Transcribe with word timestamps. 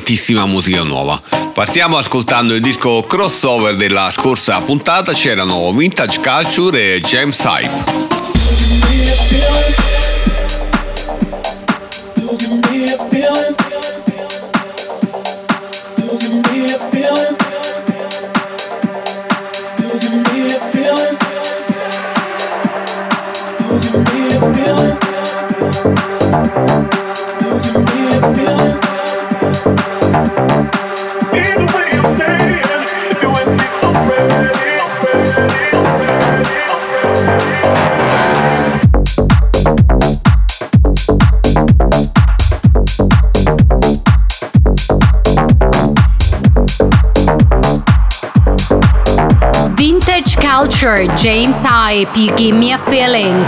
tantissima 0.00 0.46
musica 0.46 0.82
nuova. 0.82 1.20
Partiamo 1.52 1.98
ascoltando 1.98 2.54
il 2.54 2.62
disco 2.62 3.02
crossover 3.02 3.76
della 3.76 4.10
scorsa 4.10 4.58
puntata, 4.62 5.12
c'erano 5.12 5.70
Vintage 5.72 6.20
Culture 6.20 6.94
e 6.94 7.00
James 7.02 7.38
Hype. 7.44 8.08
Culture. 50.50 51.06
James 51.14 51.62
Hype. 51.62 52.16
You 52.16 52.34
give 52.36 52.56
me 52.56 52.72
a 52.72 52.78
feeling. 52.78 53.38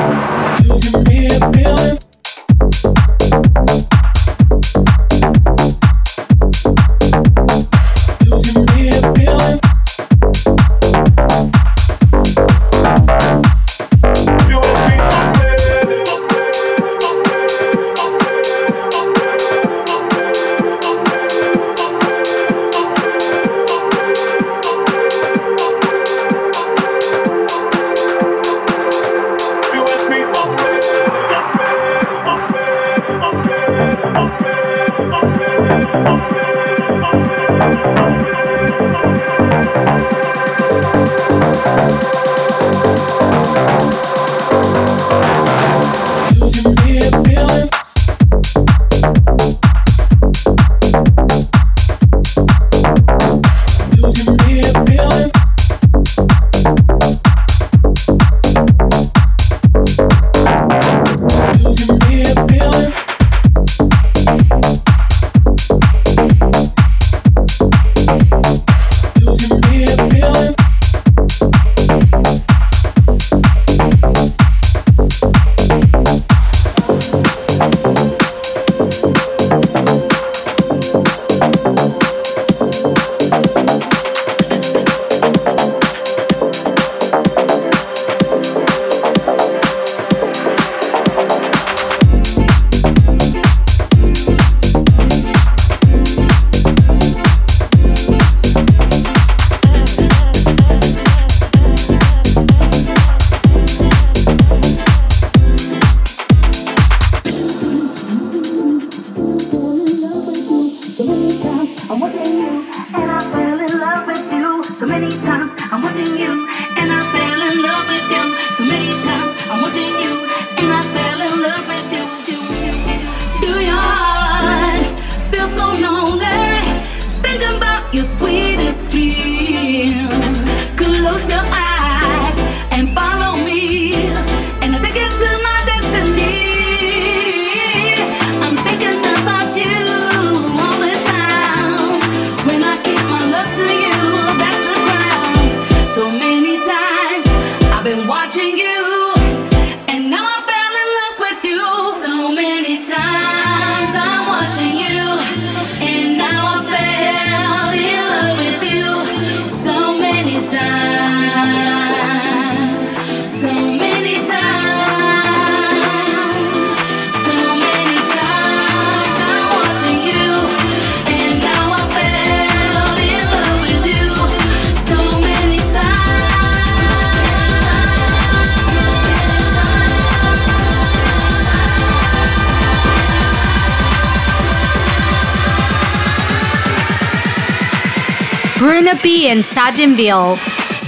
Bruno 188.82 189.00
B 189.00 189.28
and 189.28 189.44
Sadinville. 189.44 190.36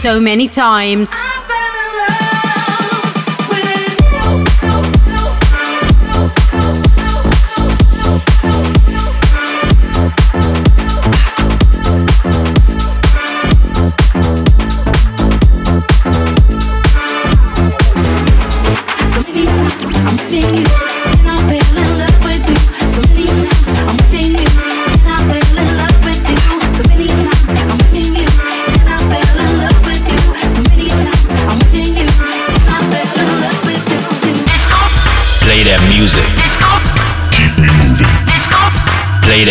So 0.02 0.19
many 0.19 0.49
times. 0.49 1.12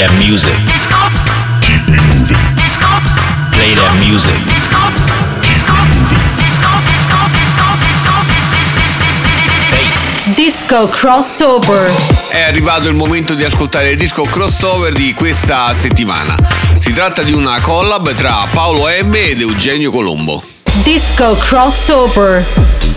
That 0.06 0.12
music. 0.18 0.54
Play 3.52 3.74
that 3.76 3.94
music. 4.00 4.36
Disco 10.36 10.90
crossover. 10.90 11.90
È 12.30 12.42
arrivato 12.42 12.90
il 12.90 12.96
momento 12.96 13.34
di 13.34 13.46
ascoltare 13.46 13.92
il 13.92 13.98
disco 13.98 14.24
crossover 14.24 14.92
di 14.92 15.14
questa 15.14 15.74
settimana. 15.74 16.36
Si 16.80 16.92
tratta 16.92 17.22
di 17.22 17.32
una 17.32 17.62
collab 17.62 18.14
tra 18.14 18.46
Paolo 18.52 18.88
M 18.88 19.14
ed 19.14 19.40
Eugenio 19.40 19.92
Colombo. 19.92 20.44
Disco 20.84 21.38
crossover. 21.38 22.93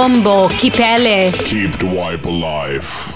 Colombo. 0.00 0.48
Chipele. 0.48 1.30
Keep 1.44 1.72
the 1.72 1.84
wipe 1.84 2.24
alive. 2.24 3.09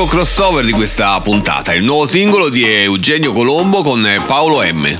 Il 0.00 0.06
disco 0.06 0.16
crossover 0.16 0.64
di 0.64 0.72
questa 0.72 1.20
puntata, 1.20 1.74
il 1.74 1.84
nuovo 1.84 2.08
singolo 2.08 2.48
di 2.48 2.64
Eugenio 2.64 3.34
Colombo 3.34 3.82
con 3.82 4.08
Paolo 4.26 4.62
M. 4.62 4.98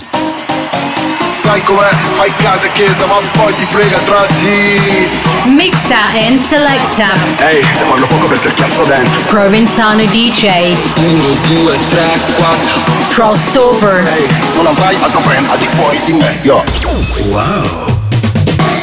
Sai 1.30 1.62
com'è, 1.64 1.88
fai 2.12 2.30
casa 2.36 2.66
e 2.66 2.72
chiesa 2.72 3.06
ma 3.06 3.14
poi 3.32 3.54
ti 3.54 3.64
frega 3.64 3.96
tra 4.00 4.26
di 4.26 5.08
Mixa 5.54 6.04
and 6.26 6.44
selecta. 6.44 7.14
Ehi, 7.38 7.64
te 7.76 7.84
parlo 7.84 8.06
poco 8.08 8.26
perché 8.26 8.48
ho 8.48 8.52
chiasso 8.52 8.84
dentro 8.84 9.22
Provenzano 9.28 10.04
DJ. 10.04 10.76
1, 10.96 11.22
2, 11.48 11.78
3, 11.88 12.06
4 12.36 12.80
Crossover. 13.08 14.06
Ehi, 14.06 14.28
non 14.56 14.66
avrai 14.66 14.96
altro 15.00 15.20
brand 15.20 15.48
al 15.48 15.56
di 15.56 15.66
fuori 15.66 15.98
di 16.04 16.12
me, 16.12 16.38
yo 16.42 16.62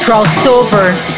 Crossover. 0.00 1.17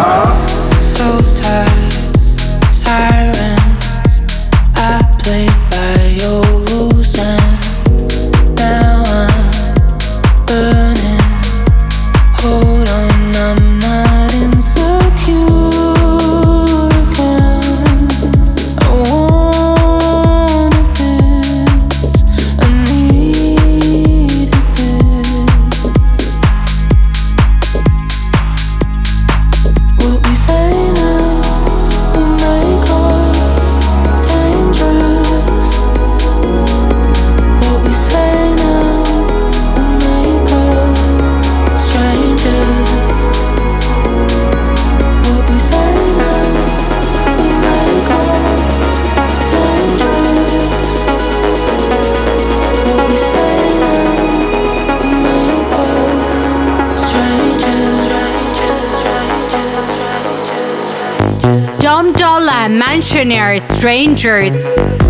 strangers. 63.59 65.00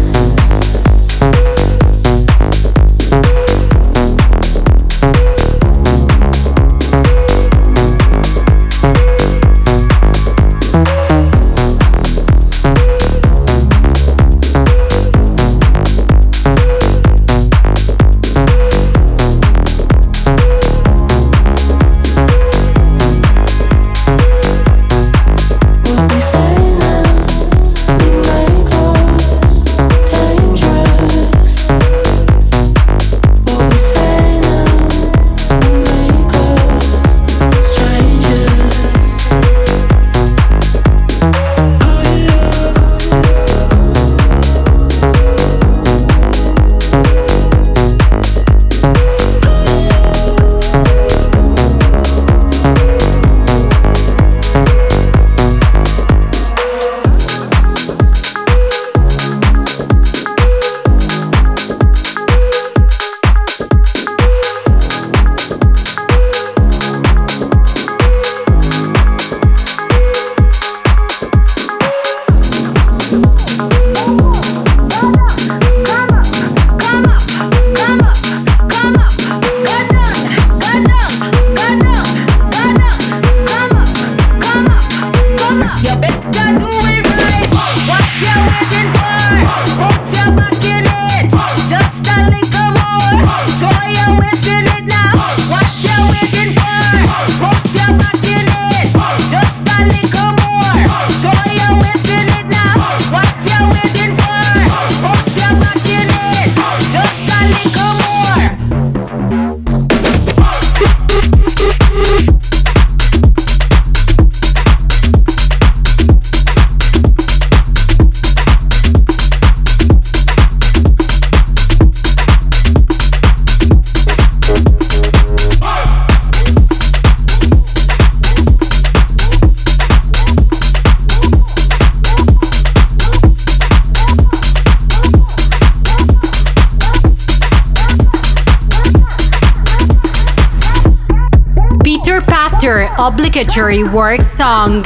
obligatory 143.02 143.84
work 143.84 144.22
song. 144.24 144.84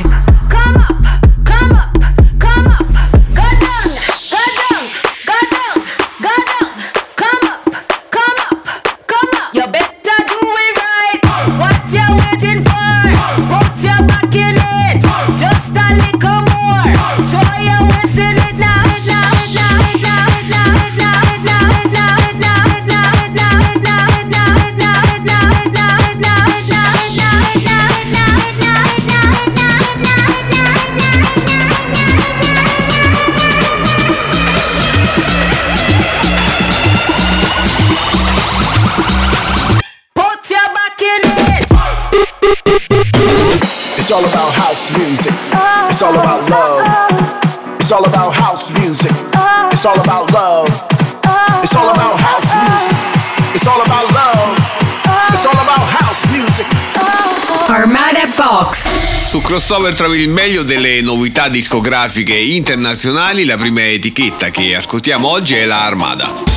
crossover 59.45 59.95
tra 59.95 60.07
il 60.07 60.27
meglio 60.27 60.63
delle 60.63 61.01
novità 61.01 61.49
discografiche 61.49 62.33
internazionali. 62.33 63.45
La 63.45 63.57
prima 63.57 63.85
etichetta 63.85 64.49
che 64.49 64.75
ascoltiamo 64.75 65.27
oggi 65.27 65.53
è 65.53 65.65
la 65.65 65.85
Armada. 65.85 66.54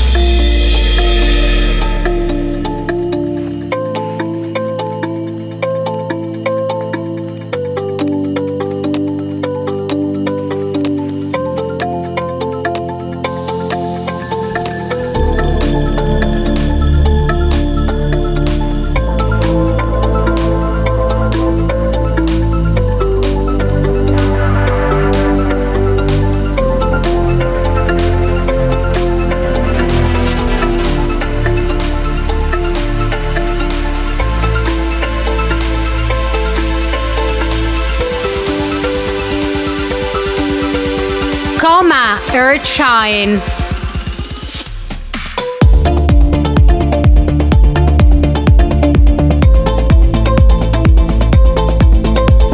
Brian. 43.09 43.41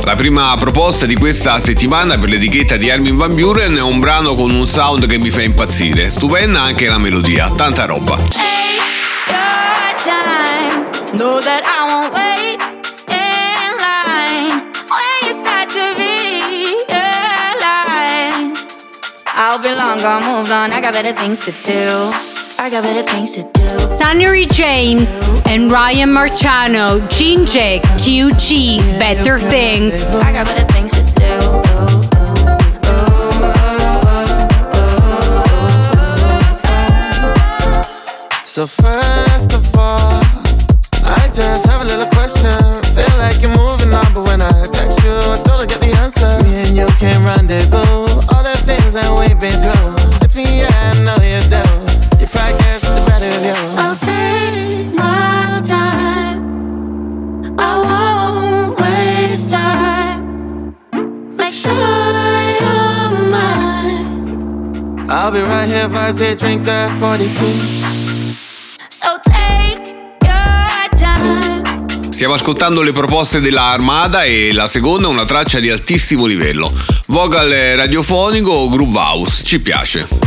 La 0.04 0.14
prima 0.14 0.54
proposta 0.56 1.06
di 1.06 1.16
questa 1.16 1.58
settimana 1.58 2.18
per 2.18 2.28
l'etichetta 2.28 2.76
di 2.76 2.88
Armin 2.88 3.16
Van 3.16 3.34
Buren 3.34 3.75
è 3.75 3.82
un 3.82 3.99
brano 3.99 4.34
con 4.37 4.50
un 4.50 4.66
sound 4.66 5.06
che 5.08 5.18
mi 5.18 5.30
fa 5.30 5.42
impazzire. 5.42 6.08
Stupenda 6.08 6.61
anche 6.61 6.87
la 6.88 6.99
melodia, 6.99 7.50
tanta 7.50 7.84
roba. 7.84 8.16
Hey, 12.16 12.74
I'll 19.54 19.62
be 19.62 19.73
long 19.73 20.00
on. 20.50 20.73
I 20.73 20.80
got 20.80 20.94
better 20.94 21.12
things 21.12 21.44
to 21.44 21.52
do. 21.52 22.11
I 22.58 22.68
got 22.68 22.82
better 22.82 23.08
things 23.08 23.30
to 23.37 23.44
do. 23.44 23.62
Sunnery 23.87 24.46
James 24.46 25.28
and 25.46 25.70
Ryan 25.70 26.08
Marciano, 26.08 27.08
Gene 27.08 27.46
QG, 27.46 28.99
Better 28.99 29.38
Things. 29.38 30.06
I 30.06 30.32
got 30.32 30.46
better 30.46 30.66
things 30.73 30.90
to 30.90 31.04
do. 31.14 31.14
So 38.44 38.66
first 38.66 39.03
vibes 66.04 66.20
and 66.20 66.38
drink 66.38 66.64
that 66.64 66.90
42. 66.99 67.92
Stiamo 72.11 72.34
ascoltando 72.34 72.82
le 72.82 72.92
proposte 72.92 73.40
della 73.40 73.64
Armada 73.64 74.23
e 74.23 74.52
la 74.52 74.68
seconda 74.68 75.08
è 75.08 75.11
una 75.11 75.25
traccia 75.25 75.58
di 75.58 75.68
altissimo 75.68 76.26
livello. 76.26 76.73
Vocal 77.06 77.50
radiofonico 77.76 78.50
o 78.50 78.68
groove 78.68 78.99
house, 78.99 79.42
ci 79.44 79.61
piace. 79.61 80.24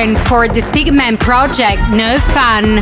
For 0.00 0.48
the 0.48 0.60
Stigman 0.60 1.20
Project 1.20 1.82
No 1.90 2.18
Fun. 2.32 2.80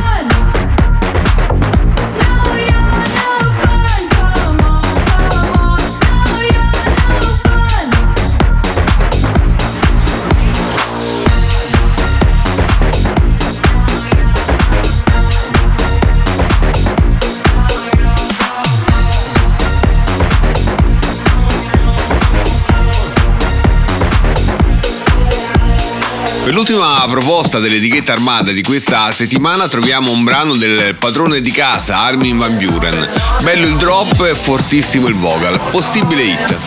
Per 26.59 26.67
l'ultima 26.67 27.05
proposta 27.07 27.59
dell'etichetta 27.59 28.11
armata 28.11 28.51
di 28.51 28.61
questa 28.61 29.13
settimana 29.13 29.69
troviamo 29.69 30.11
un 30.11 30.25
brano 30.25 30.57
del 30.57 30.93
padrone 30.95 31.41
di 31.41 31.51
casa 31.51 31.99
Armin 31.99 32.37
Van 32.37 32.57
Buren. 32.57 33.09
Bello 33.43 33.65
il 33.65 33.77
drop 33.77 34.19
e 34.29 34.35
fortissimo 34.35 35.07
il 35.07 35.15
vocal, 35.15 35.57
possibile 35.71 36.21
hit. 36.21 36.57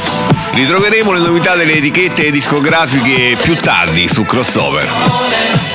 Ritroveremo 0.52 1.12
le 1.12 1.20
novità 1.20 1.56
delle 1.56 1.74
etichette 1.74 2.30
discografiche 2.30 3.36
più 3.36 3.54
tardi 3.56 4.08
su 4.08 4.24
Crossover. 4.24 5.71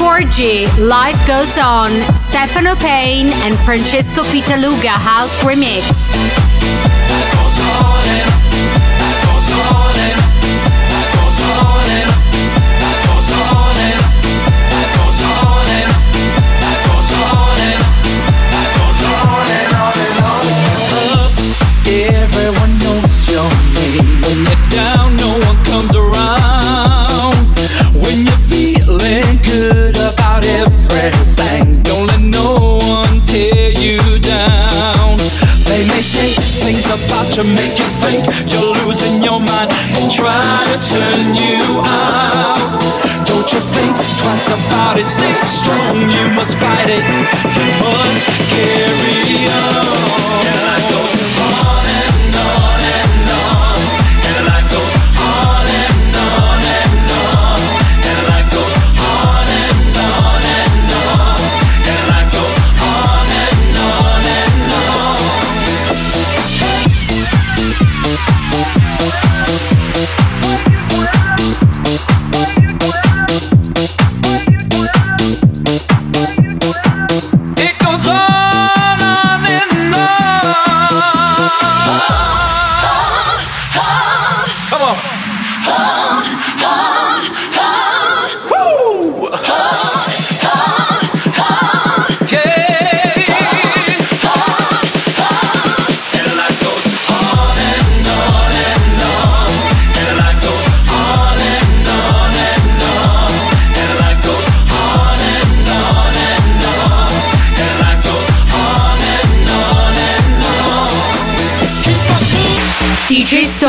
Porgy, 0.00 0.66
Life 0.78 1.26
Goes 1.26 1.58
On, 1.58 1.90
Stefano 2.16 2.74
Payne 2.74 3.28
and 3.44 3.58
Francesco 3.58 4.22
Pitaluga 4.22 4.88
House 4.88 5.44
Remix. 5.44 5.99
About 37.06 37.32
to 37.32 37.44
make 37.44 37.78
you 37.78 37.88
think 38.02 38.24
you're 38.50 38.74
losing 38.84 39.22
your 39.22 39.40
mind 39.40 39.70
and 39.96 40.10
try 40.10 40.64
to 40.72 40.76
turn 40.82 41.34
you 41.34 41.80
out. 41.84 42.80
Don't 43.26 43.48
you 43.52 43.60
think 43.60 43.94
twice 44.20 44.48
about 44.48 44.98
it? 44.98 45.06
Stay 45.06 45.32
strong, 45.44 46.10
you 46.10 46.30
must 46.34 46.56
fight 46.58 46.90
it. 46.90 47.04
You 47.56 47.66
must 47.80 48.24
carry 48.50 49.48
on. 49.48 49.99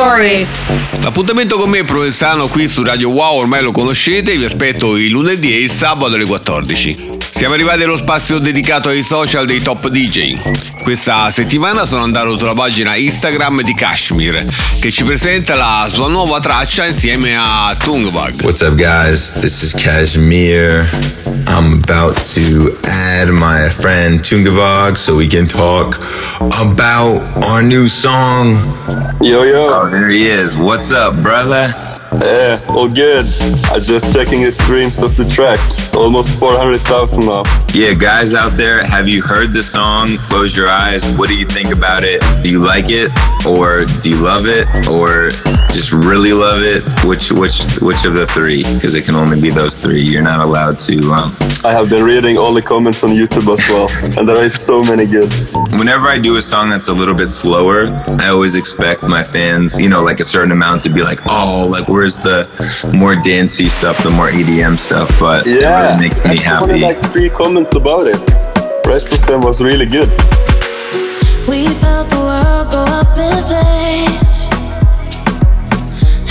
Stories. 0.01 0.49
L'appuntamento 1.03 1.57
con 1.57 1.69
me 1.69 1.83
Provenzano 1.83 2.47
qui 2.47 2.67
su 2.67 2.81
Radio 2.81 3.11
Wow 3.11 3.37
ormai 3.37 3.61
lo 3.61 3.71
conoscete, 3.71 4.35
vi 4.35 4.45
aspetto 4.45 4.97
il 4.97 5.11
lunedì 5.11 5.53
e 5.53 5.59
il 5.59 5.69
sabato 5.69 6.15
alle 6.15 6.25
14. 6.25 7.19
Siamo 7.29 7.53
arrivati 7.53 7.83
allo 7.83 7.97
spazio 7.97 8.39
dedicato 8.39 8.89
ai 8.89 9.03
social 9.03 9.45
dei 9.45 9.61
top 9.61 9.89
DJ. 9.89 10.70
Questa 10.83 11.29
settimana 11.31 11.85
sono 11.85 12.01
andato 12.01 12.37
sulla 12.37 12.53
pagina 12.53 12.95
Instagram 12.95 13.61
di 13.61 13.73
Kashmir 13.73 14.45
che 14.79 14.91
ci 14.91 15.03
presenta 15.03 15.55
la 15.55 15.87
sua 15.91 16.07
nuova 16.07 16.39
traccia 16.39 16.85
insieme 16.85 17.35
a 17.37 17.75
Tungbag. 17.77 18.41
What's 18.41 18.61
up, 18.61 18.75
guys? 18.75 19.31
This 19.33 19.61
is 19.61 19.73
Kashmir. 19.73 20.89
I'm 21.47 21.81
about 21.83 22.15
to 22.33 22.75
add 22.83 23.29
my 23.29 23.69
friend 23.69 24.21
Tungavog 24.21 24.95
so 24.95 25.15
we 25.15 25.27
can 25.27 25.47
talk 25.47 25.99
about 26.59 27.21
our 27.49 27.61
new 27.61 27.87
song. 27.87 28.57
Yo, 29.21 29.43
yo. 29.43 29.67
Oh, 29.69 29.89
there 29.89 30.09
he 30.09 30.27
is. 30.27 30.57
What's 30.57 30.91
up, 30.91 31.21
brother? 31.21 31.90
Yeah, 32.19 32.61
all 32.67 32.89
good. 32.89 33.25
I'm 33.71 33.81
just 33.81 34.13
checking 34.13 34.43
the 34.43 34.51
streams 34.51 35.01
of 35.01 35.15
the 35.15 35.23
track. 35.25 35.59
Almost 35.95 36.37
400,000 36.39 37.25
now. 37.25 37.43
Yeah, 37.73 37.93
guys 37.93 38.33
out 38.33 38.57
there, 38.57 38.83
have 38.85 39.07
you 39.07 39.21
heard 39.21 39.53
the 39.53 39.61
song? 39.63 40.17
Close 40.27 40.55
your 40.55 40.67
eyes. 40.67 41.05
What 41.17 41.29
do 41.29 41.37
you 41.37 41.45
think 41.45 41.71
about 41.73 42.03
it? 42.03 42.21
Do 42.43 42.51
you 42.51 42.59
like 42.59 42.85
it, 42.89 43.11
or 43.47 43.85
do 44.01 44.09
you 44.09 44.17
love 44.17 44.43
it, 44.45 44.67
or 44.89 45.29
just 45.71 45.93
really 45.93 46.33
love 46.33 46.61
it? 46.63 46.83
Which 47.07 47.31
which 47.31 47.63
which 47.79 48.03
of 48.03 48.15
the 48.15 48.27
three? 48.27 48.63
Because 48.63 48.95
it 48.95 49.05
can 49.05 49.15
only 49.15 49.39
be 49.39 49.49
those 49.49 49.77
three. 49.77 50.01
You're 50.01 50.21
not 50.21 50.41
allowed 50.41 50.77
to. 50.79 50.97
Um, 51.11 51.35
I 51.63 51.71
have 51.71 51.89
been 51.89 52.03
reading 52.03 52.37
all 52.37 52.53
the 52.53 52.61
comments 52.61 53.03
on 53.03 53.11
YouTube 53.11 53.47
as 53.53 53.61
well, 53.69 53.87
and 54.19 54.27
there 54.27 54.43
is 54.43 54.59
so 54.59 54.81
many 54.81 55.05
good. 55.05 55.31
Whenever 55.79 56.07
I 56.07 56.19
do 56.19 56.35
a 56.35 56.41
song 56.41 56.69
that's 56.69 56.89
a 56.89 56.93
little 56.93 57.13
bit 57.15 57.27
slower, 57.27 57.87
I 58.19 58.27
always 58.29 58.55
expect 58.55 59.07
my 59.07 59.23
fans, 59.23 59.77
you 59.77 59.87
know, 59.87 60.01
like 60.01 60.19
a 60.19 60.25
certain 60.25 60.51
amount 60.51 60.81
to 60.81 60.89
be 60.89 61.01
like, 61.03 61.19
oh, 61.27 61.67
like 61.69 61.87
where's 62.01 62.17
the 62.17 62.49
more 62.97 63.15
dancey 63.15 63.69
stuff, 63.69 64.01
the 64.01 64.09
more 64.09 64.29
EDM 64.31 64.75
stuff? 64.79 65.07
But 65.19 65.45
it 65.45 65.61
Yeah, 65.61 65.83
really 65.91 66.01
makes 66.05 66.17
me 66.25 66.31
I 66.31 66.59
only 66.59 66.79
happy. 66.79 66.79
like 66.79 66.99
three 67.13 67.29
comments 67.29 67.75
about 67.75 68.07
it. 68.07 68.17
Rest 68.87 69.13
of 69.13 69.21
them 69.27 69.41
was 69.41 69.61
really 69.61 69.85
good. 69.85 70.09
We 71.47 71.67
felt 71.81 72.09
the 72.09 72.21
world 72.29 72.71
go 72.73 72.81
up 72.99 73.13
in 73.27 73.37
flames, 73.49 74.39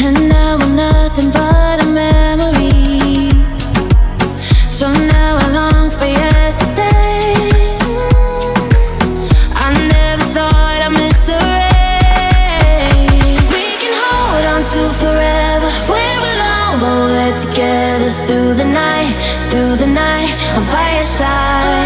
and 0.05 0.17
now 0.29 0.59
we're 0.59 0.75
nothing 0.75 1.31
but 1.31 1.77
a 1.85 1.87
memory. 1.87 3.31
So 4.79 4.87
now 4.91 5.39
I 5.45 5.47
long 5.59 5.91
for 5.93 6.07
yesterday. 6.07 6.30
Side. 21.21 21.80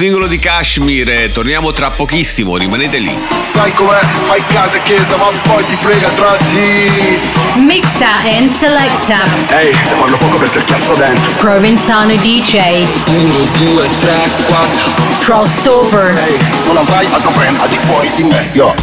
Singolo 0.00 0.26
di 0.26 0.38
Kashmir, 0.38 1.10
e 1.10 1.30
torniamo 1.30 1.72
tra 1.72 1.90
pochissimo, 1.90 2.56
rimanete 2.56 2.96
lì. 2.96 3.14
Sai 3.40 3.70
com'è? 3.74 3.98
Fai 4.22 4.42
casa 4.46 4.78
e 4.78 4.82
chiesa, 4.84 5.16
ma 5.18 5.26
poi 5.42 5.62
ti 5.66 5.76
frega 5.76 6.08
tra 6.08 6.38
di. 6.38 7.20
Mixa 7.56 8.16
and 8.24 8.50
selecta. 8.50 9.24
Ehi, 9.58 9.76
te 9.84 9.94
parlo 9.94 10.16
poco 10.16 10.38
perché 10.38 10.60
ho 10.60 10.64
chiasso 10.64 10.94
dentro. 10.94 11.30
Provenzano 11.36 12.16
DJ. 12.16 12.86
1, 13.08 13.34
2, 13.58 13.88
3, 13.98 14.16
4. 14.46 14.90
Crossover. 15.18 16.16
Ehi, 16.16 16.38
non 16.64 16.78
avrai 16.78 17.06
altro 17.10 17.30
brand 17.32 17.60
al 17.60 17.68
di 17.68 17.76
fuori 17.76 18.10
di 18.16 18.22
me, 18.22 18.48
yo. 18.52 18.74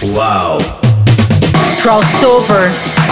Wow. 0.00 0.58
Crossover. 1.80 2.91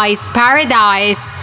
House 0.00 0.26
Guys 0.26 0.26
Paradise. 0.28 1.39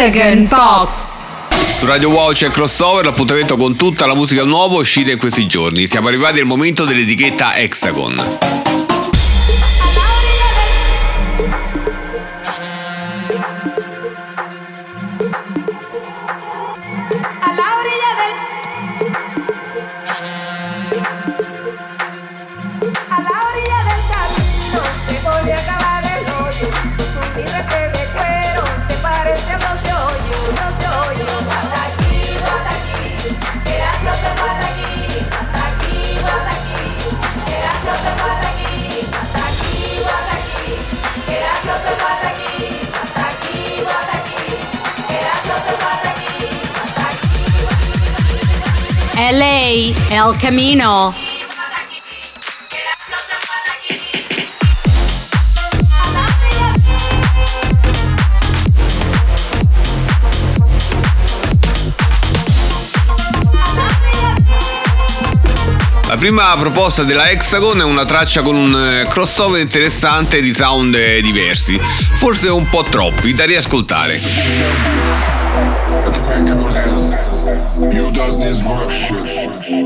Hexagon 0.00 0.48
Box. 0.48 1.24
Su 1.78 1.84
Radio 1.84 2.08
Wow 2.08 2.32
c'è 2.32 2.48
crossover, 2.48 3.04
l'appuntamento 3.04 3.58
con 3.58 3.76
tutta 3.76 4.06
la 4.06 4.14
musica 4.14 4.44
nuova 4.44 4.78
uscita 4.78 5.10
in 5.10 5.18
questi 5.18 5.46
giorni. 5.46 5.86
Siamo 5.86 6.08
arrivati 6.08 6.40
al 6.40 6.46
momento 6.46 6.86
dell'etichetta 6.86 7.54
Hexagon. 7.56 8.89
El 50.12 50.34
Camino. 50.40 51.14
La 66.08 66.16
prima 66.16 66.56
proposta 66.58 67.04
della 67.04 67.30
Hexagon 67.30 67.78
è 67.78 67.84
una 67.84 68.04
traccia 68.04 68.40
con 68.40 68.56
un 68.56 68.74
eh, 68.74 69.06
crossover 69.08 69.60
interessante 69.60 70.42
di 70.42 70.52
sound 70.52 70.98
diversi, 71.20 71.80
forse 72.14 72.48
un 72.48 72.68
po' 72.68 72.82
troppi, 72.82 73.32
da 73.32 73.44
riascoltare. 73.44 74.20
You 77.90 78.10
does 78.10 78.36
this 78.36 78.62
rough 78.64 78.90
shit. 78.90 79.19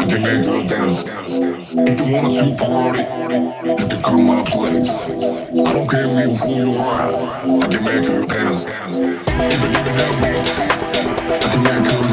I 0.04 0.06
can 0.06 0.22
make 0.22 0.44
dance. 0.68 1.02
If 1.02 2.06
you 2.06 2.12
want 2.12 2.34
to 2.36 2.54
party, 2.62 3.00
you 3.00 3.88
can 3.88 4.02
come 4.02 4.26
my 4.26 4.44
place. 4.44 5.08
I 5.08 5.72
don't 5.72 5.88
care 5.88 6.06
who 6.06 6.36
who 6.36 6.52
you 6.52 6.76
are. 6.76 7.08
I 7.08 7.66
can 7.72 7.84
make 7.84 8.04
her 8.12 8.26
dance. 8.26 8.66
If 8.66 9.64
it 9.64 9.72
that 9.96 10.12
beats, 10.20 10.60
I 11.32 11.48
can 11.48 11.62
make 11.64 11.90
her 11.90 12.03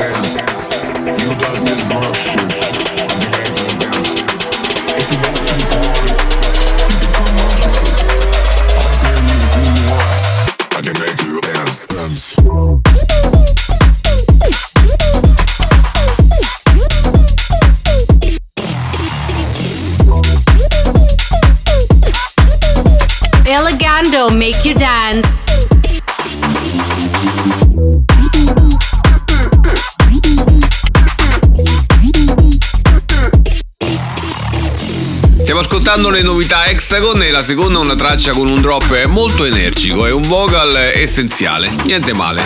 Elegando 24.22 24.30
make 24.30 24.68
you 24.68 24.76
dance. 24.76 25.44
Stiamo 35.38 35.62
ascoltando 35.62 36.10
le 36.10 36.22
novità 36.22 36.66
Hexagon 36.66 37.24
e 37.24 37.32
la 37.32 37.44
seconda 37.44 37.80
è 37.80 37.82
una 37.82 37.96
traccia 37.96 38.32
con 38.32 38.48
un 38.48 38.62
drop 38.62 39.06
molto 39.06 39.44
energico 39.44 40.06
e 40.06 40.12
un 40.12 40.28
vocal 40.28 40.76
essenziale. 40.76 41.72
Niente 41.84 42.14
male. 42.14 42.42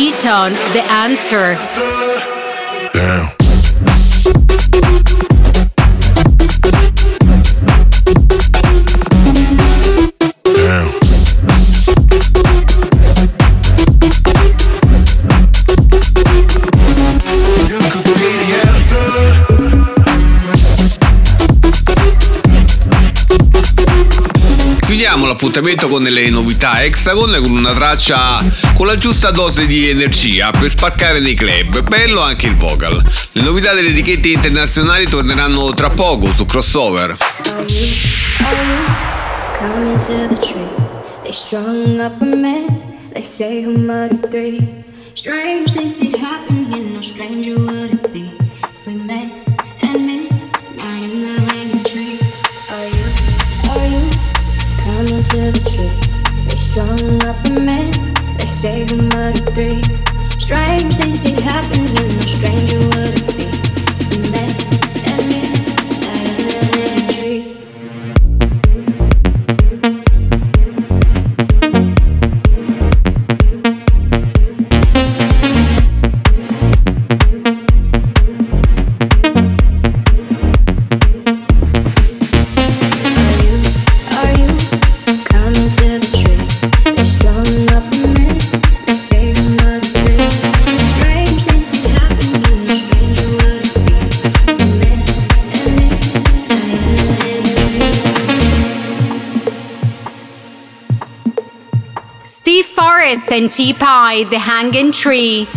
T-Tone 0.01 0.53
the 0.73 0.83
answer. 0.89 1.90
Chiudiamo 25.71 25.87
l'appuntamento 25.87 25.89
con 25.89 26.03
le 26.03 26.31
novità 26.31 26.83
Hexagon 26.83 27.39
con 27.41 27.53
una 27.53 27.73
traccia 27.73 28.39
con 28.75 28.87
la 28.87 28.97
giusta 28.97 29.31
dose 29.31 29.67
di 29.67 29.89
energia 29.89 30.51
per 30.51 30.69
spaccare 30.69 31.21
nei 31.21 31.35
club. 31.35 31.83
Bello 31.89 32.23
anche 32.23 32.47
il 32.47 32.57
vocal. 32.57 33.01
Le 33.33 33.43
novità 33.43 33.73
delle 33.73 33.91
etichette 33.91 34.29
internazionali 34.29 35.07
torneranno 35.07 35.73
tra 35.75 35.91
poco 35.91 36.33
su 36.35 36.45
crossover. 36.45 37.17
To 55.31 55.37
the 55.37 55.60
saving 58.61 59.09
mud 59.09 59.35
to 59.37 59.51
breathe. 59.53 59.97
Strange 60.39 60.95
things 60.97 61.21
did 61.21 61.41
happen 61.41 61.87
and 103.41 103.51
T 103.51 103.73
Pie, 103.73 104.25
The 104.25 104.39
Hanging 104.39 104.93
Tree. 104.93 105.49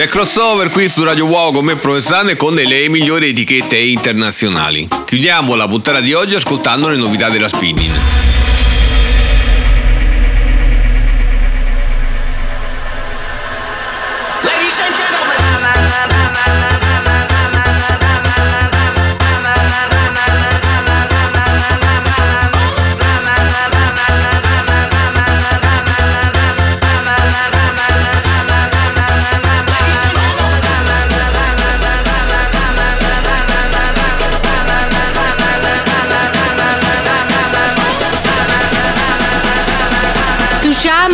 C'è 0.00 0.06
crossover 0.06 0.70
qui 0.70 0.88
su 0.88 1.04
Radio 1.04 1.26
Wow 1.26 1.52
con 1.52 1.66
me 1.66 1.76
Provenzano 1.76 2.30
e 2.30 2.36
con 2.36 2.54
le 2.54 2.88
migliori 2.88 3.28
etichette 3.28 3.76
internazionali. 3.76 4.88
Chiudiamo 5.04 5.54
la 5.54 5.68
puntata 5.68 6.00
di 6.00 6.14
oggi 6.14 6.36
ascoltando 6.36 6.88
le 6.88 6.96
novità 6.96 7.28
della 7.28 7.48
spinning. 7.48 8.19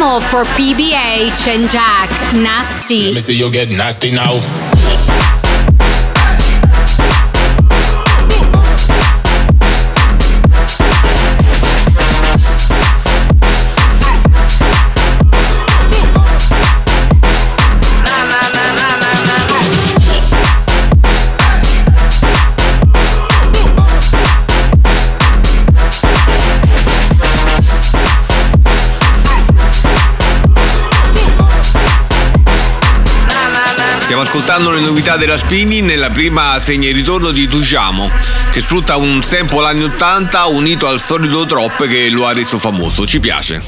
For 0.06 0.44
PBH 0.44 1.48
and 1.48 1.68
Jack, 1.68 2.08
Nasty. 2.32 3.06
Let 3.06 3.14
me 3.14 3.20
see 3.20 3.34
you 3.34 3.50
get 3.50 3.70
nasty 3.70 4.12
now. 4.12 4.75
Ascoltando 34.56 34.80
le 34.80 34.86
novità 34.86 35.18
della 35.18 35.36
Spini 35.36 35.82
nella 35.82 36.08
prima 36.08 36.58
segna 36.60 36.88
il 36.88 36.94
ritorno 36.94 37.30
di 37.30 37.46
Tujamo, 37.46 38.10
che 38.50 38.62
sfrutta 38.62 38.96
un 38.96 39.22
sample 39.22 39.66
anni 39.66 39.84
80 39.84 40.46
unito 40.46 40.86
al 40.86 40.98
solito 40.98 41.44
drop 41.44 41.86
che 41.86 42.08
lo 42.08 42.26
ha 42.26 42.32
reso 42.32 42.58
famoso. 42.58 43.06
Ci 43.06 43.20
piace. 43.20 43.62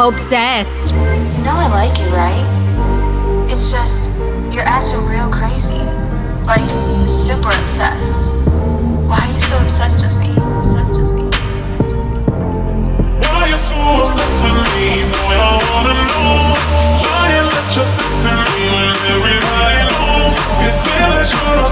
Obsessed. 0.00 0.94
You 0.94 1.44
know 1.44 1.52
I 1.52 1.68
like 1.68 1.98
you, 2.00 2.06
right? 2.16 2.40
It's 3.50 3.70
just, 3.70 4.08
you're 4.50 4.64
acting 4.64 5.04
real 5.04 5.28
crazy. 5.28 5.76
Like, 6.48 6.64
super 7.04 7.52
obsessed. 7.60 8.32
Why 9.04 9.20
are 9.20 9.30
you 9.30 9.38
so 9.38 9.60
obsessed 9.60 10.00
with 10.00 10.16
me? 10.16 10.32
Obsessed 10.56 10.96
with 10.96 11.12
me. 11.12 11.28
Why 13.28 13.44
you 13.44 13.54
so 13.54 13.76
obsessed 13.76 14.40
with 14.40 14.56
me? 14.72 15.04
Boy, 15.04 15.36
I 15.36 15.60
wanna 15.68 15.92
know 15.92 16.56
why 17.04 17.36
you 17.36 17.44
let 17.44 17.68
your 17.76 17.84
sex 17.84 18.24
in 18.24 18.40
me 18.40 18.72
when 18.72 18.96
everybody 19.04 19.84
knows 19.84 20.32
it's 20.64 20.80
clear 20.80 21.12
that 21.12 21.28
you're 21.28 21.69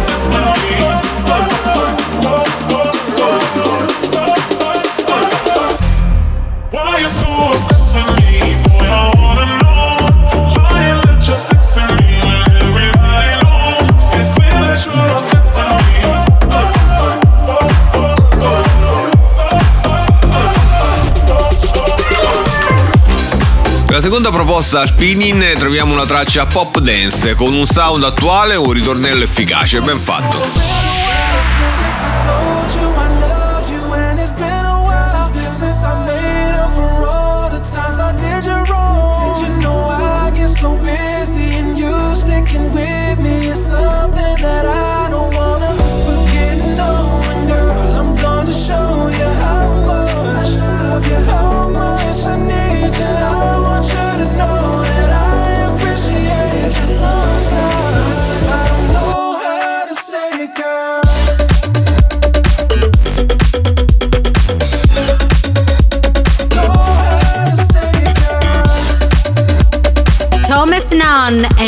Per 23.98 24.06
la 24.06 24.12
seconda 24.12 24.30
proposta 24.30 24.87
Spinning 24.87 25.54
troviamo 25.54 25.92
una 25.92 26.06
traccia 26.06 26.46
pop 26.46 26.78
dance 26.78 27.34
con 27.34 27.52
un 27.52 27.66
sound 27.66 28.04
attuale 28.04 28.54
e 28.54 28.56
un 28.56 28.70
ritornello 28.70 29.24
efficace, 29.24 29.80
ben 29.80 29.98
fatto. 29.98 30.38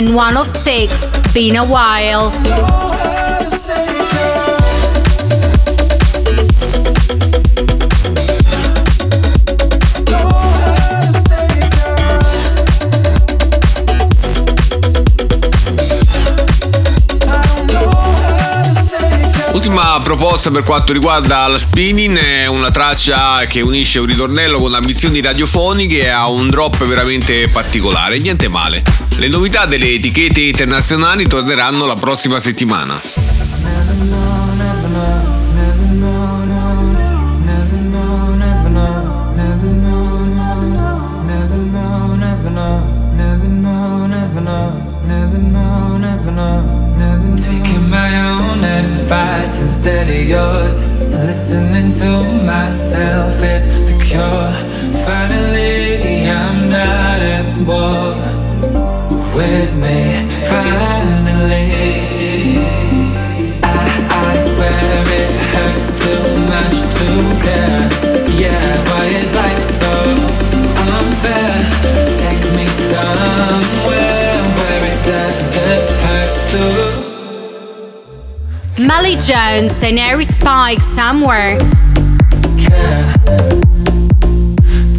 And 0.01 0.15
One 0.15 0.35
of 0.35 0.51
Six, 0.51 1.13
Been 1.35 1.57
a 1.57 1.67
While. 1.67 2.31
Ultima 19.81 20.01
proposta 20.03 20.51
per 20.51 20.62
quanto 20.62 20.93
riguarda 20.93 21.47
la 21.47 21.59
spinning 21.59 22.18
è 22.18 22.45
una 22.45 22.70
traccia 22.70 23.47
che 23.47 23.62
unisce 23.62 23.99
un 23.99 24.05
ritornello 24.05 24.59
con 24.59 24.74
ambizioni 24.74 25.22
radiofoniche 25.22 26.11
ha 26.11 26.28
un 26.28 26.51
drop 26.51 26.85
veramente 26.85 27.49
particolare, 27.49 28.18
niente 28.18 28.49
male. 28.49 28.83
Le 29.16 29.28
novità 29.28 29.64
delle 29.64 29.95
etichette 29.95 30.43
internazionali 30.43 31.26
torneranno 31.26 31.87
la 31.87 31.95
prossima 31.95 32.39
settimana. 32.41 33.20
Yours. 50.31 50.81
Listening 51.09 51.93
to 51.93 52.45
myself 52.47 53.43
is 53.43 53.66
the 53.89 54.05
cure. 54.05 54.70
Molly 78.87 79.16
Jones 79.16 79.83
and 79.83 79.99
Harry 79.99 80.24
Spike, 80.24 80.83
Somewhere. 80.83 81.59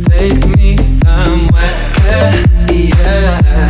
Take 0.06 0.46
me 0.56 0.78
somewhere, 0.86 1.90
yeah, 2.06 2.46
yeah. 2.70 3.62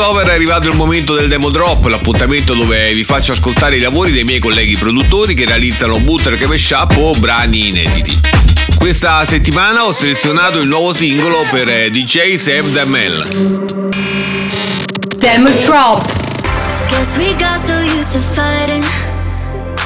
Crossover 0.00 0.28
è 0.28 0.32
arrivato 0.32 0.66
il 0.66 0.76
momento 0.76 1.14
del 1.14 1.28
demo 1.28 1.50
drop, 1.50 1.84
l'appuntamento 1.84 2.54
dove 2.54 2.90
vi 2.94 3.04
faccio 3.04 3.32
ascoltare 3.32 3.76
i 3.76 3.80
lavori 3.80 4.12
dei 4.12 4.24
miei 4.24 4.38
colleghi 4.38 4.74
produttori 4.74 5.34
che 5.34 5.44
realizzano 5.44 6.00
bootleg 6.00 6.42
mashup 6.46 6.96
o 6.96 7.12
brani 7.18 7.68
inediti. 7.68 8.18
Questa 8.78 9.22
settimana 9.26 9.84
ho 9.84 9.92
selezionato 9.92 10.58
il 10.58 10.68
nuovo 10.68 10.94
singolo 10.94 11.44
per 11.50 11.68
eh, 11.68 11.90
DJ 11.90 12.36
Save 12.36 12.72
the 12.72 12.84
Mel. 12.86 13.66
Demo 15.18 15.50
drop. 15.66 16.02
Guess 16.88 17.18
we 17.18 17.34
got 17.34 17.60
so 17.60 17.76
used 17.78 18.12
to 18.12 18.20
fighting. 18.20 18.82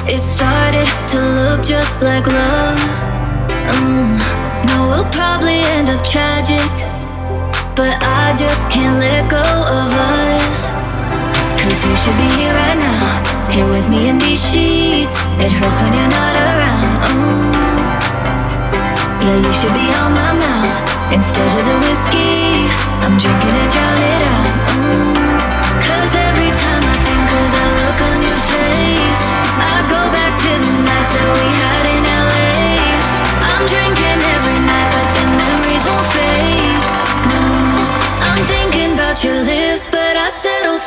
It 0.07 0.21
started 0.21 0.87
to 1.11 1.19
look 1.19 1.61
just 1.61 2.01
like 2.01 2.31
love. 2.31 2.81
Mm, 3.83 4.21
no, 4.69 4.89
we'll 4.91 5.09
probably 5.11 5.59
end 5.75 5.89
up 5.89 6.05
tragic. 6.05 6.84
But 7.77 7.99
I 8.03 8.33
just 8.39 8.71
can't 8.71 9.01
let 9.01 9.29
go 9.29 9.43
of 9.43 9.91
us. 9.91 10.71
Cause 11.59 11.81
you 11.83 11.95
should 11.99 12.15
be 12.23 12.31
here 12.39 12.55
right 12.55 12.79
now. 12.79 13.51
Here 13.51 13.67
with 13.67 13.89
me 13.91 14.09
in 14.09 14.19
these 14.19 14.39
sheets. 14.39 15.19
It 15.43 15.51
hurts 15.51 15.83
when 15.83 15.91
you're 15.91 16.07
not 16.07 16.35
around. 16.39 16.95
Mm. 17.11 17.51
Yeah, 19.27 19.39
you 19.43 19.53
should 19.59 19.75
be 19.75 19.91
on 19.99 20.15
my 20.15 20.33
mouth. 20.39 20.77
Instead 21.13 21.51
of 21.59 21.67
the 21.67 21.77
whiskey, 21.83 22.71
I'm 23.03 23.19
drinking 23.19 23.57
it, 23.59 23.69
drown 23.75 23.99
it 23.99 24.23
out. 24.23 24.55
Mm. 24.79 25.35
Cause 25.83 26.24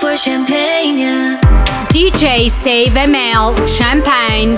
for 0.07 0.15
champagne. 0.15 1.37
DJ 1.89 2.49
Save 2.49 2.93
ML 2.93 3.67
Champagne. 3.67 4.57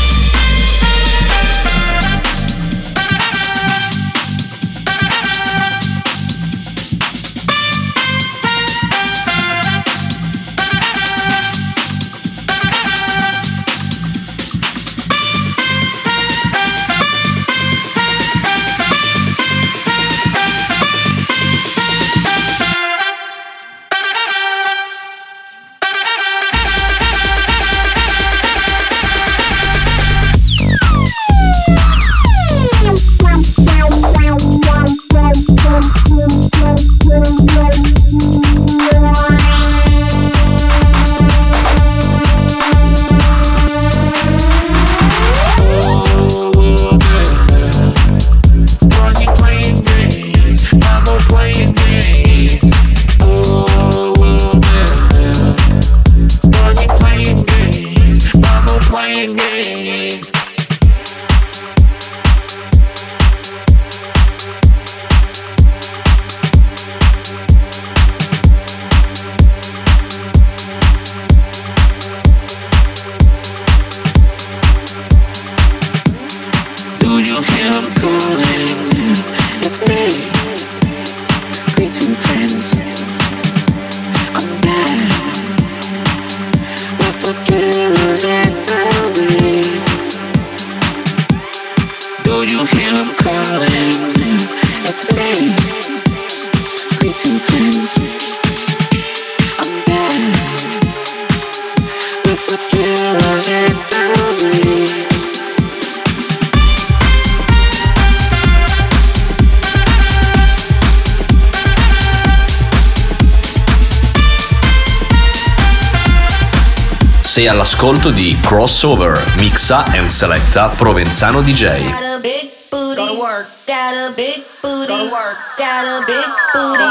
Sei 117.41 117.49
all'ascolto 117.49 118.11
di 118.11 118.37
Crossover, 118.39 119.33
mixa 119.37 119.83
and 119.85 120.09
selecta 120.09 120.67
Provenzano 120.67 121.41
DJ. 121.41 121.89
Got 121.89 122.03
a 122.03 122.19
big 122.19 122.51
booty. 122.69 122.95
Go 122.95 123.07
to 123.07 123.19
work. 123.19 123.47
Got 123.65 123.93
a 123.95 124.13
big 124.15 124.43
booty. 124.61 124.85
Go 124.85 124.97
to 124.97 125.09
work. 125.09 125.37
Got 125.57 125.85
a 125.87 126.03
big 126.05 126.23
booty. 126.53 126.90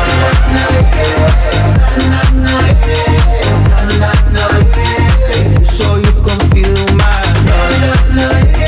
So 5.66 5.96
you 5.96 6.12
feel 6.54 6.96
my 6.96 7.22
love. 8.16 8.61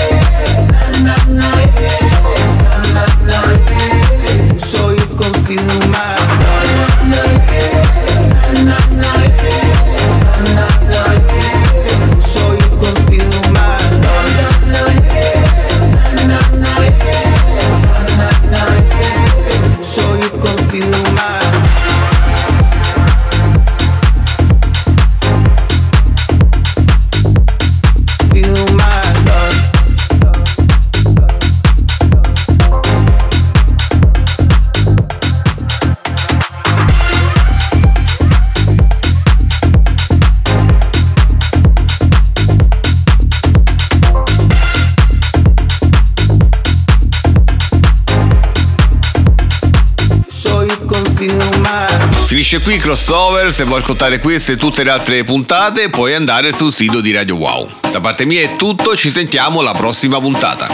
Finisce 52.54 52.70
qui 52.70 52.78
crossover, 52.78 53.51
se 53.51 53.64
vuoi 53.64 53.80
ascoltare 53.80 54.20
queste 54.20 54.51
e 54.51 54.56
tutte 54.58 54.84
le 54.84 54.91
altre 54.91 55.24
puntate 55.24 55.89
puoi 55.89 56.14
andare 56.14 56.51
sul 56.51 56.72
sito 56.72 57.01
di 57.01 57.12
Radio 57.12 57.36
Wow. 57.38 57.68
Da 57.89 57.99
parte 57.99 58.26
mia 58.26 58.41
è 58.41 58.56
tutto, 58.58 58.95
ci 58.95 59.10
sentiamo 59.10 59.62
alla 59.62 59.72
prossima 59.72 60.20
puntata. 60.20 60.68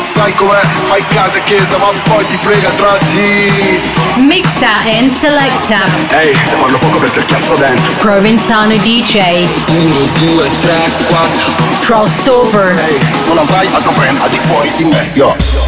Sai 0.00 0.34
com'è? 0.34 0.60
Fai 0.84 1.04
casa 1.08 1.36
e 1.36 1.44
chiesa, 1.44 1.76
ma 1.76 1.90
poi 2.04 2.26
ti 2.26 2.36
frega 2.36 2.70
tra 2.70 2.96
di. 3.12 3.82
Mixa 4.22 4.78
and 4.78 5.14
selecta. 5.14 5.84
Ehi, 6.08 6.34
se 6.46 6.56
parlo 6.56 6.78
poco 6.78 6.96
perché 6.96 7.22
chiasso 7.26 7.54
dentro. 7.56 7.92
Provenzano 7.98 8.74
DJ. 8.78 9.46
1, 9.68 9.94
2, 10.20 10.48
3, 10.60 10.90
4. 11.06 11.52
Crossover. 11.80 12.82
Non 13.26 13.36
avrai 13.36 13.68
altro 13.70 13.92
brand 13.92 14.18
al 14.22 14.30
di 14.30 14.38
fuori 14.38 14.72
di 14.76 14.84
me, 14.84 15.10
yo. 15.12 15.63